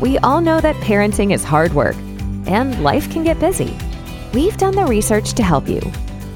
[0.00, 1.94] We all know that parenting is hard work,
[2.46, 3.78] and life can get busy.
[4.32, 5.80] We've done the research to help you.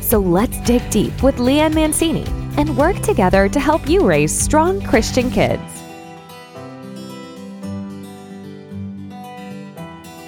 [0.01, 2.25] So let's dig deep with Leanne Mancini
[2.57, 5.61] and work together to help you raise strong Christian kids.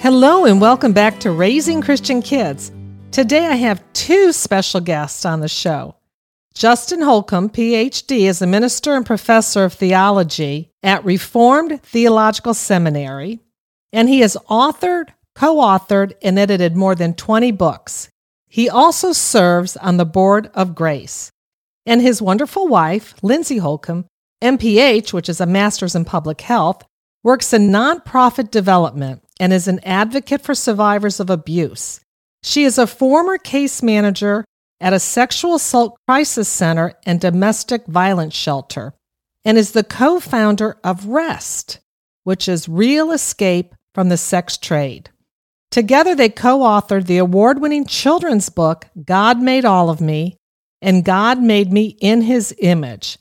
[0.01, 2.69] Hello, and welcome back to Raising Christian Kids.
[3.11, 5.95] Today I have two special guests on the show.
[6.53, 13.39] Justin Holcomb, PhD, is a minister and professor of theology at Reformed Theological Seminary,
[13.93, 18.09] and he has authored, co authored, and edited more than 20 books.
[18.47, 21.31] He also serves on the board of Grace.
[21.85, 24.05] And his wonderful wife, Lindsey Holcomb,
[24.43, 26.83] MPH, which is a master's in public health,
[27.23, 32.01] works in nonprofit development and is an advocate for survivors of abuse.
[32.43, 34.43] She is a former case manager
[34.79, 38.93] at a sexual assault crisis center and domestic violence shelter,
[39.45, 41.79] and is the co founder of REST,
[42.23, 45.09] which is Real Escape from the Sex Trade.
[45.71, 50.37] Together, they co authored the award winning children's book, God Made All of Me,
[50.81, 53.17] and God Made Me in His Image.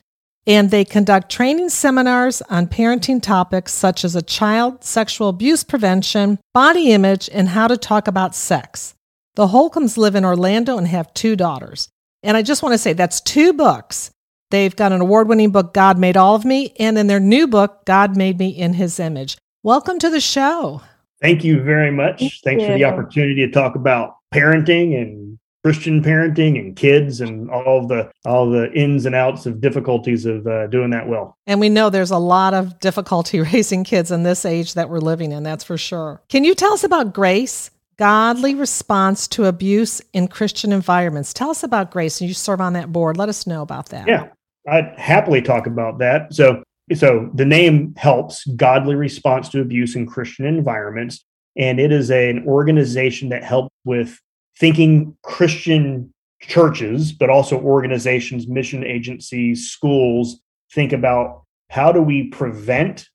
[0.46, 6.38] And they conduct training seminars on parenting topics such as a child sexual abuse prevention,
[6.54, 8.94] body image, and how to talk about sex.
[9.36, 11.88] The Holcombs live in Orlando and have two daughters.
[12.22, 14.10] And I just want to say that's two books.
[14.50, 17.46] They've got an award winning book, God Made All of Me, and in their new
[17.46, 19.38] book, God Made Me in His Image.
[19.62, 20.82] Welcome to the show.
[21.20, 22.18] Thank you very much.
[22.18, 22.68] Thank Thanks you.
[22.68, 28.10] for the opportunity to talk about parenting and Christian parenting and kids and all the
[28.24, 31.36] all the ins and outs of difficulties of uh, doing that well.
[31.46, 34.98] And we know there's a lot of difficulty raising kids in this age that we're
[34.98, 35.42] living in.
[35.42, 36.22] That's for sure.
[36.28, 37.70] Can you tell us about Grace?
[37.98, 41.34] Godly response to abuse in Christian environments.
[41.34, 43.18] Tell us about Grace, and you serve on that board.
[43.18, 44.08] Let us know about that.
[44.08, 44.28] Yeah,
[44.70, 46.32] I'd happily talk about that.
[46.32, 46.62] So,
[46.94, 51.24] so the name helps godly response to abuse in Christian environments,
[51.56, 54.18] and it is a, an organization that helps with
[54.58, 60.40] thinking Christian churches, but also organizations, mission agencies, schools
[60.72, 63.08] think about how do we prevent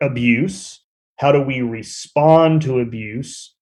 [0.00, 0.80] abuse?
[1.16, 3.54] How do we respond to abuse?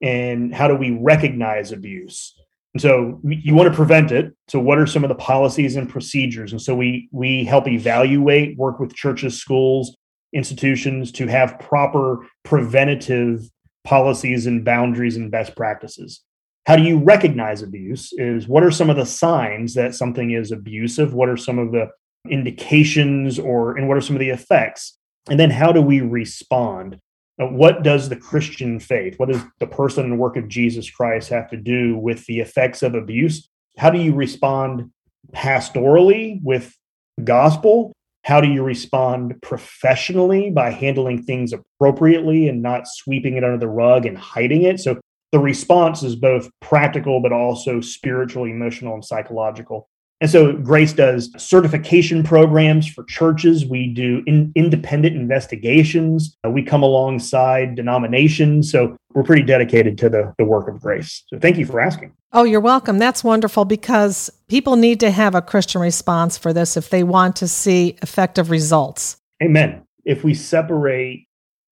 [0.00, 2.39] and how do we recognize abuse
[2.74, 4.32] and so you want to prevent it.
[4.48, 6.52] So what are some of the policies and procedures?
[6.52, 9.96] And so we we help evaluate work with churches schools
[10.32, 13.50] institutions to have proper preventative
[13.82, 16.22] policies and boundaries and best practices.
[16.66, 20.52] How do you recognize abuse is what are some of the signs that something is
[20.52, 21.12] abusive?
[21.12, 21.88] What are some of the
[22.28, 24.96] indications or and what are some of the effects?
[25.28, 27.00] And then how do we respond
[27.40, 31.30] Uh, what does the Christian faith, what does the person and work of Jesus Christ
[31.30, 33.48] have to do with the effects of abuse?
[33.78, 34.90] How do you respond
[35.32, 36.76] pastorally with
[37.24, 37.92] gospel?
[38.24, 43.68] How do you respond professionally by handling things appropriately and not sweeping it under the
[43.68, 44.80] rug and hiding it?
[44.80, 45.00] So
[45.32, 49.88] the response is both practical, but also spiritual, emotional, and psychological.
[50.20, 53.64] And so Grace does certification programs for churches.
[53.64, 56.36] We do in, independent investigations.
[56.44, 58.70] Uh, we come alongside denominations.
[58.70, 61.24] So we're pretty dedicated to the, the work of Grace.
[61.28, 62.12] So thank you for asking.
[62.32, 62.98] Oh, you're welcome.
[62.98, 67.36] That's wonderful because people need to have a Christian response for this if they want
[67.36, 69.16] to see effective results.
[69.42, 69.82] Amen.
[70.04, 71.26] If we separate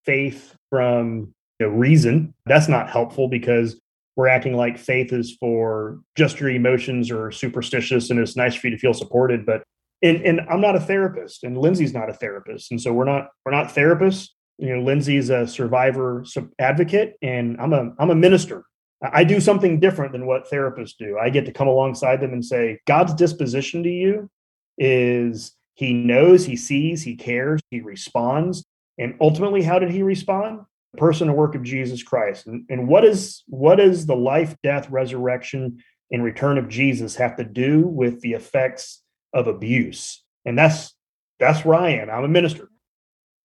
[0.05, 3.79] faith from you know, reason, that's not helpful because
[4.19, 8.67] we're acting like faith is for just your emotions or superstitious and it's nice for
[8.67, 9.63] you to feel supported but
[10.03, 12.71] and, and i'm not a therapist and lindsey's not a therapist.
[12.71, 14.29] And so we're not we're not therapists.
[14.59, 16.25] You know lindsey's a survivor
[16.59, 18.65] advocate and i'm a i'm a minister.
[19.01, 21.17] I do something different than what therapists do.
[21.17, 24.29] I get to come alongside them and say god's disposition to you
[24.77, 28.65] is he knows he sees he cares he responds.
[28.99, 30.63] And ultimately how did he respond
[30.99, 32.47] person and work of Jesus Christ.
[32.47, 37.37] And, and what is what is the life, death, resurrection, and return of Jesus have
[37.37, 40.23] to do with the effects of abuse?
[40.45, 40.95] And that's
[41.39, 42.11] that's where I am.
[42.11, 42.69] I'm a minister.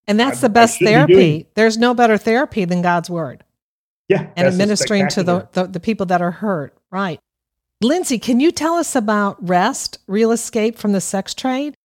[0.07, 1.47] And that's I, the best therapy.
[1.55, 3.43] There's no better therapy than God's word.
[4.09, 4.27] Yeah.
[4.35, 6.77] And administering to the, the, the people that are hurt.
[6.91, 7.19] Right.
[7.81, 11.75] Lindsey, can you tell us about REST, Real Escape from the Sex Trade?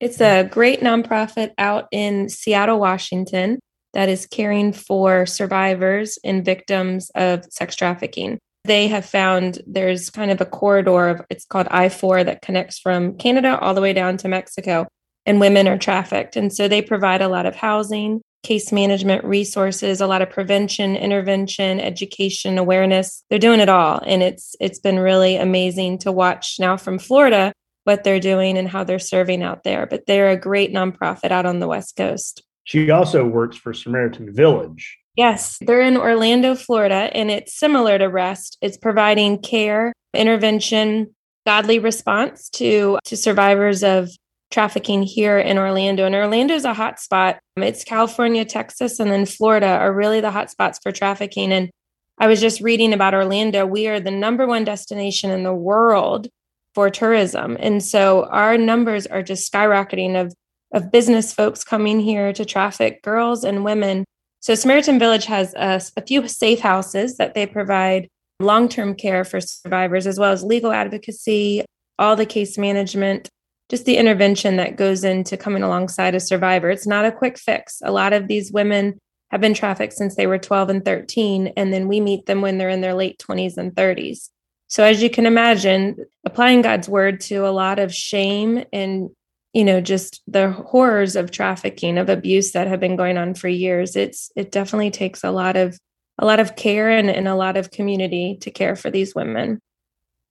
[0.00, 3.58] It's a great nonprofit out in Seattle, Washington
[3.96, 8.38] that is caring for survivors and victims of sex trafficking.
[8.64, 12.78] They have found there's kind of a corridor of it's called I 4 that connects
[12.78, 14.86] from Canada all the way down to Mexico,
[15.24, 16.36] and women are trafficked.
[16.36, 20.94] And so they provide a lot of housing, case management resources, a lot of prevention,
[20.94, 23.24] intervention, education, awareness.
[23.30, 24.02] They're doing it all.
[24.04, 27.50] And it's it's been really amazing to watch now from Florida
[27.84, 29.86] what they're doing and how they're serving out there.
[29.86, 32.42] But they're a great nonprofit out on the West Coast.
[32.66, 34.98] She also works for Samaritan Village.
[35.14, 38.58] Yes, they're in Orlando, Florida, and it's similar to REST.
[38.60, 41.14] It's providing care, intervention,
[41.46, 44.10] godly response to, to survivors of
[44.50, 46.04] trafficking here in Orlando.
[46.04, 47.38] And Orlando is a hot spot.
[47.56, 51.52] It's California, Texas, and then Florida are really the hot spots for trafficking.
[51.52, 51.70] And
[52.18, 53.64] I was just reading about Orlando.
[53.64, 56.26] We are the number one destination in the world
[56.74, 57.56] for tourism.
[57.60, 60.34] And so our numbers are just skyrocketing of,
[60.72, 64.04] of business folks coming here to traffic girls and women.
[64.40, 68.08] So Samaritan Village has a, a few safe houses that they provide
[68.40, 71.64] long term care for survivors, as well as legal advocacy,
[71.98, 73.28] all the case management,
[73.68, 76.70] just the intervention that goes into coming alongside a survivor.
[76.70, 77.80] It's not a quick fix.
[77.82, 78.98] A lot of these women
[79.30, 82.58] have been trafficked since they were 12 and 13, and then we meet them when
[82.58, 84.30] they're in their late 20s and 30s.
[84.68, 89.10] So as you can imagine, applying God's word to a lot of shame and
[89.56, 93.48] you know just the horrors of trafficking of abuse that have been going on for
[93.48, 95.78] years it's it definitely takes a lot of
[96.18, 99.58] a lot of care and, and a lot of community to care for these women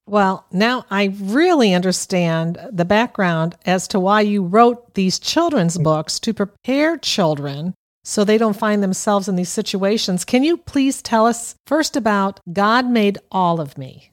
[0.07, 6.19] well, now I really understand the background as to why you wrote these children's books
[6.19, 7.73] to prepare children
[8.03, 10.23] so they don't find themselves in these situations.
[10.23, 14.11] Can you please tell us first about God Made All of Me?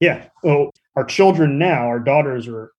[0.00, 0.24] Yeah.
[0.42, 2.72] Well, our children now, our daughters are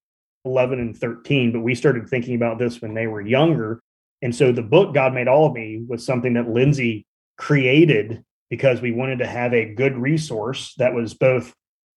[0.45, 3.81] 11 and 13, but we started thinking about this when they were younger.
[4.21, 7.05] And so the book, God Made All of Me, was something that Lindsey
[7.37, 11.53] created because we wanted to have a good resource that was both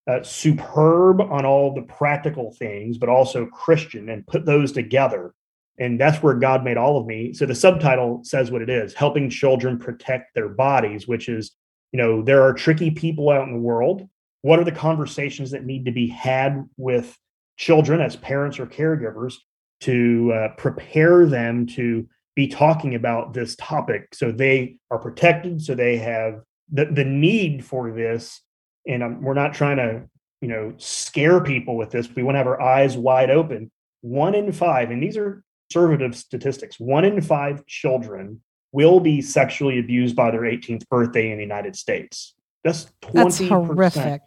[0.07, 5.35] uh, superb on all the practical things, but also Christian and put those together.
[5.79, 7.33] And that's where God made all of me.
[7.35, 11.53] So the subtitle says what it is helping children protect their bodies, which is,
[11.93, 14.09] you know, there are tricky people out in the world
[14.43, 17.17] what are the conversations that need to be had with
[17.59, 19.35] children as parents or caregivers
[19.81, 24.15] to uh, prepare them to be talking about this topic.
[24.15, 26.41] So they are protected so they have
[26.73, 28.41] the, the need for this.
[28.87, 30.05] And um, we're not trying to
[30.41, 32.09] you know scare people with this.
[32.15, 33.71] We want to have our eyes wide open.
[34.01, 38.41] One in five and these are conservative statistics one in five children
[38.73, 42.35] will be sexually abused by their 18th birthday in the united states.
[42.65, 43.13] That's 20%.
[43.15, 44.23] That's horrific.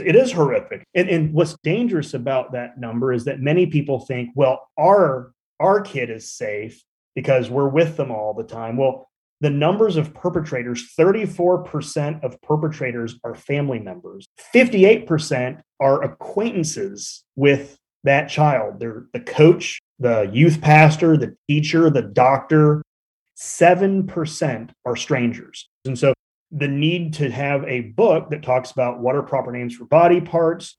[0.00, 0.84] It is horrific.
[0.94, 5.80] And, and what's dangerous about that number is that many people think, well, our our
[5.80, 6.82] kid is safe
[7.14, 8.76] because we're with them all the time.
[8.76, 9.08] Well,
[9.42, 18.28] the numbers of perpetrators 34% of perpetrators are family members 58% are acquaintances with that
[18.28, 22.82] child they're the coach the youth pastor the teacher the doctor
[23.36, 26.14] 7% are strangers and so
[26.52, 30.20] the need to have a book that talks about what are proper names for body
[30.20, 30.76] parts.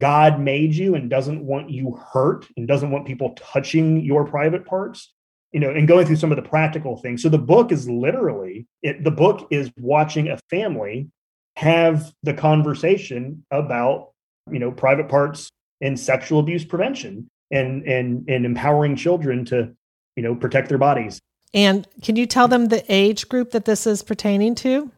[0.00, 4.66] God made you and doesn't want you hurt and doesn't want people touching your private
[4.66, 5.12] parts,
[5.52, 7.22] you know, and going through some of the practical things.
[7.22, 11.08] So the book is literally it, the book is watching a family
[11.56, 14.10] have the conversation about,
[14.50, 15.48] you know, private parts
[15.80, 19.72] and sexual abuse prevention and and and empowering children to,
[20.16, 21.18] you know, protect their bodies.
[21.54, 24.90] And can you tell them the age group that this is pertaining to?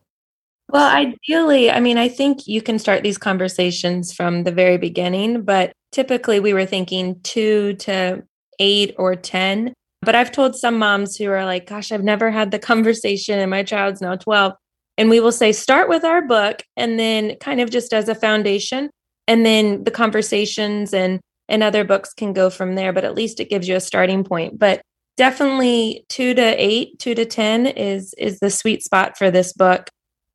[0.68, 5.42] Well, ideally, I mean, I think you can start these conversations from the very beginning,
[5.42, 8.24] but typically we were thinking two to
[8.58, 9.72] eight or 10.
[10.02, 13.50] But I've told some moms who are like, gosh, I've never had the conversation and
[13.50, 14.54] my child's now 12.
[14.98, 18.14] And we will say, start with our book and then kind of just as a
[18.14, 18.90] foundation.
[19.28, 23.38] And then the conversations and and other books can go from there, but at least
[23.38, 24.58] it gives you a starting point.
[24.58, 24.82] But
[25.16, 29.88] definitely two to eight, two to 10 is is the sweet spot for this book.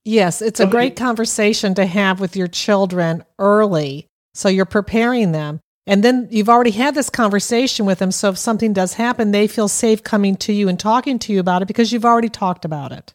[0.04, 4.08] Yes, it's a great conversation to have with your children early.
[4.34, 5.60] So you're preparing them.
[5.88, 8.12] And then you've already had this conversation with them.
[8.12, 11.40] So if something does happen, they feel safe coming to you and talking to you
[11.40, 13.14] about it because you've already talked about it.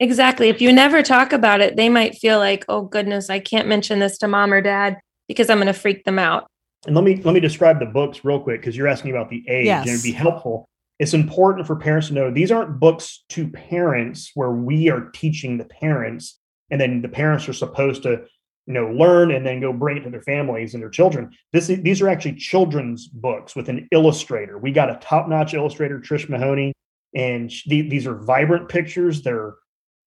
[0.00, 0.48] Exactly.
[0.48, 3.98] If you never talk about it, they might feel like, oh goodness, I can't mention
[3.98, 6.46] this to mom or dad because I'm going to freak them out.
[6.86, 9.44] And let me let me describe the books real quick because you're asking about the
[9.48, 9.82] age yes.
[9.82, 10.66] and it'd be helpful
[11.00, 15.56] it's important for parents to know these aren't books to parents where we are teaching
[15.56, 16.38] the parents
[16.70, 18.22] and then the parents are supposed to
[18.66, 21.30] you know learn and then go bring it to their families and their children.
[21.52, 24.58] This these are actually children's books with an illustrator.
[24.58, 26.74] We got a top-notch illustrator trish mahoney
[27.16, 29.22] and these are vibrant pictures.
[29.22, 29.54] They're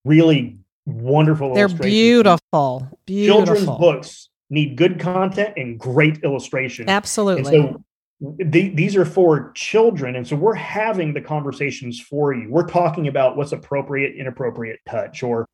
[0.04, 3.46] really wonderful they're beautiful beautiful.
[3.46, 7.84] Children's books need good content and great illustration absolutely and so
[8.20, 13.08] the, these are for children and so we're having the conversations for you we're talking
[13.08, 15.46] about what's appropriate inappropriate touch or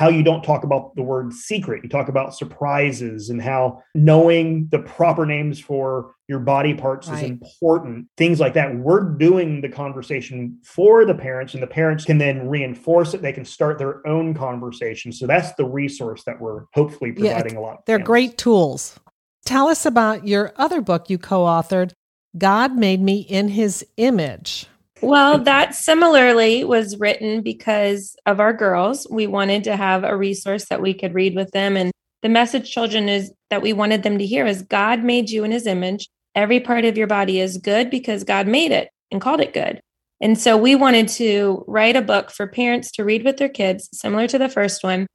[0.00, 1.82] how you don't talk about the word secret.
[1.82, 7.22] You talk about surprises and how knowing the proper names for your body parts right.
[7.22, 8.74] is important, things like that.
[8.74, 13.20] We're doing the conversation for the parents, and the parents can then reinforce it.
[13.20, 15.12] They can start their own conversation.
[15.12, 17.84] So that's the resource that we're hopefully providing yeah, a lot.
[17.84, 18.98] They're great tools.
[19.44, 21.92] Tell us about your other book you co authored,
[22.36, 24.66] God Made Me in His Image.
[25.02, 29.06] Well, that similarly was written because of our girls.
[29.10, 31.76] We wanted to have a resource that we could read with them.
[31.76, 31.90] And
[32.22, 35.52] the message children is that we wanted them to hear is God made you in
[35.52, 36.08] his image.
[36.34, 39.80] Every part of your body is good because God made it and called it good.
[40.20, 43.88] And so we wanted to write a book for parents to read with their kids,
[43.92, 45.06] similar to the first one.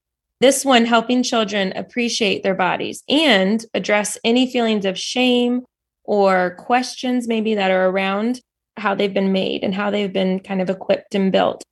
[0.42, 5.62] This one helping children appreciate their bodies and address any feelings of shame
[6.06, 8.42] or questions maybe that are around
[8.78, 11.64] how they've been made and how they've been kind of equipped and built.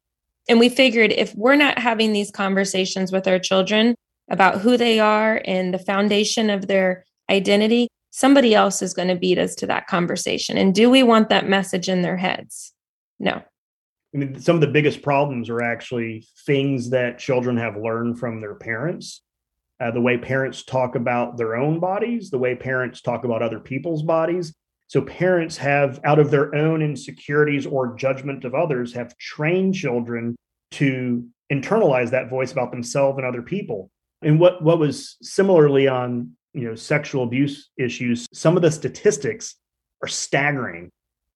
[0.50, 3.96] And we figured if we're not having these conversations with our children
[4.30, 9.16] about who they are and the foundation of their identity, somebody else is going to
[9.16, 10.58] beat us to that conversation.
[10.58, 12.74] And do we want that message in their heads?
[13.20, 13.42] No.
[14.14, 18.42] I mean, some of the biggest problems are actually things that children have learned from
[18.42, 19.23] their parents.
[19.84, 23.60] Uh, the way parents talk about their own bodies, the way parents talk about other
[23.60, 24.54] people's bodies,
[24.88, 30.36] so parents have, out of their own insecurities or judgment of others, have trained children
[30.72, 33.90] to internalize that voice about themselves and other people.
[34.22, 39.56] And what what was similarly on you know sexual abuse issues, some of the statistics
[40.02, 40.90] are staggering.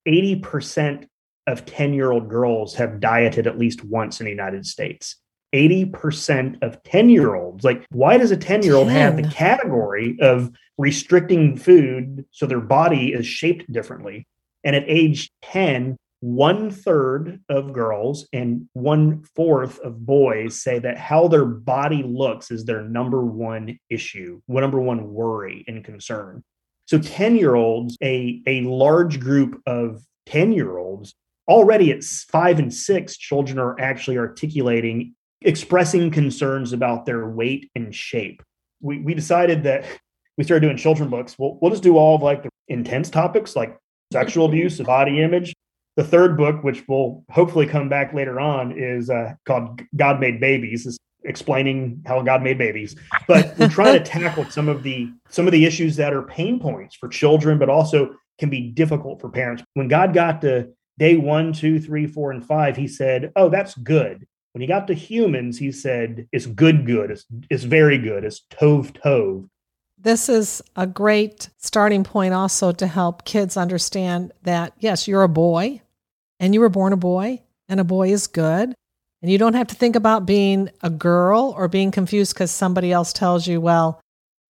[0.06, 1.06] 80%
[1.46, 5.16] of 10 year old girls have dieted at least once in the United States.
[5.54, 7.64] 80% of 10 year olds.
[7.64, 12.60] Like, why does a 10 year old have the category of restricting food so their
[12.60, 14.26] body is shaped differently?
[14.64, 20.98] And at age 10, one third of girls and one fourth of boys say that
[20.98, 26.42] how their body looks is their number one issue, number one worry and concern.
[26.86, 31.14] So 10 year olds, a, a large group of 10 year olds,
[31.46, 37.94] already at five and six, children are actually articulating expressing concerns about their weight and
[37.94, 38.42] shape.
[38.80, 39.84] We, we decided that
[40.36, 41.36] we started doing children books.
[41.38, 43.76] We'll, we'll just do all of like the intense topics like
[44.12, 45.54] sexual abuse, body image.
[45.96, 50.40] The third book, which will hopefully come back later on, is uh, called God Made
[50.40, 50.86] Babies.
[50.86, 52.96] Is explaining how God made babies.
[53.26, 56.60] But we're trying to tackle some of the some of the issues that are pain
[56.60, 59.62] points for children, but also can be difficult for parents.
[59.74, 60.68] When God got to
[60.98, 64.26] day one, two, three, four, and five, he said, Oh, that's good.
[64.58, 67.12] When he got to humans, he said, it's good, good.
[67.12, 68.24] It's, it's very good.
[68.24, 69.48] It's tove, tove.
[69.96, 75.28] This is a great starting point also to help kids understand that, yes, you're a
[75.28, 75.80] boy
[76.40, 78.74] and you were born a boy and a boy is good.
[79.22, 82.90] And you don't have to think about being a girl or being confused because somebody
[82.90, 84.00] else tells you, well,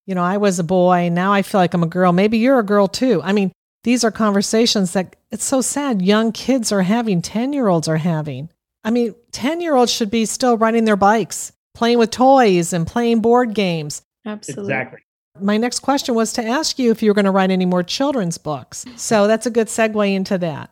[0.07, 1.09] you know, I was a boy.
[1.09, 2.13] Now I feel like I'm a girl.
[2.13, 3.21] Maybe you're a girl too.
[3.23, 3.51] I mean,
[3.83, 7.97] these are conversations that it's so sad young kids are having, 10 year olds are
[7.97, 8.49] having.
[8.83, 12.87] I mean, 10 year olds should be still riding their bikes, playing with toys, and
[12.87, 14.01] playing board games.
[14.25, 14.63] Absolutely.
[14.73, 14.99] Exactly.
[15.41, 17.83] My next question was to ask you if you were going to write any more
[17.83, 18.85] children's books.
[18.95, 20.71] So that's a good segue into that.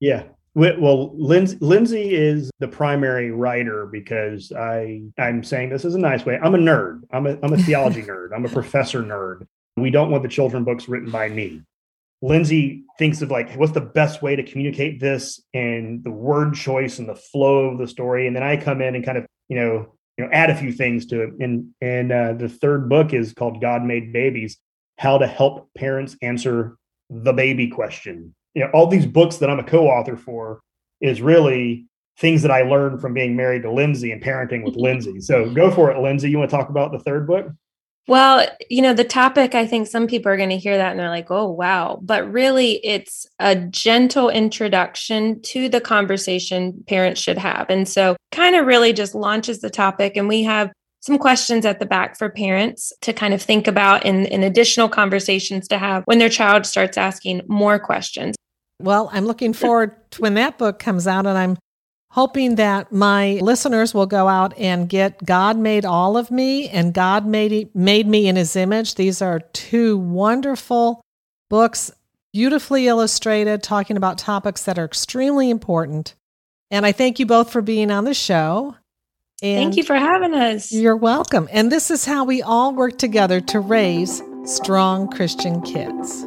[0.00, 0.24] Yeah.
[0.54, 6.36] Well, Lindsey is the primary writer because I I'm saying this is a nice way.
[6.42, 7.02] I'm a nerd.
[7.12, 8.30] I'm a I'm a theology nerd.
[8.34, 9.46] I'm a professor nerd.
[9.76, 11.62] We don't want the children books written by me.
[12.20, 16.98] Lindsey thinks of like what's the best way to communicate this and the word choice
[16.98, 19.56] and the flow of the story, and then I come in and kind of you
[19.56, 21.30] know you know add a few things to it.
[21.40, 24.58] And and uh, the third book is called God Made Babies:
[24.98, 26.76] How to Help Parents Answer
[27.08, 28.34] the Baby Question.
[28.54, 30.60] You know, all these books that I'm a co-author for
[31.00, 31.86] is really
[32.18, 35.20] things that I learned from being married to Lindsey and parenting with Lindsey.
[35.20, 36.30] So go for it, Lindsey.
[36.30, 37.46] You want to talk about the third book?
[38.08, 40.98] Well, you know, the topic, I think some people are going to hear that and
[40.98, 42.00] they're like, oh, wow.
[42.02, 47.66] But really, it's a gentle introduction to the conversation parents should have.
[47.68, 50.16] And so, kind of really just launches the topic.
[50.16, 54.06] And we have some questions at the back for parents to kind of think about
[54.06, 58.34] and, and additional conversations to have when their child starts asking more questions.
[58.80, 61.58] Well, I'm looking forward to when that book comes out, and I'm
[62.10, 66.94] hoping that my listeners will go out and get God Made All of Me and
[66.94, 68.94] God Made, made Me in His Image.
[68.94, 71.02] These are two wonderful
[71.48, 71.90] books,
[72.32, 76.14] beautifully illustrated, talking about topics that are extremely important.
[76.70, 78.76] And I thank you both for being on the show.
[79.42, 80.72] And thank you for having us.
[80.72, 81.48] You're welcome.
[81.52, 86.26] And this is how we all work together to raise strong Christian kids.